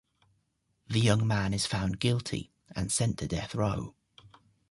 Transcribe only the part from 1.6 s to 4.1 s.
found guilty and sent to death row.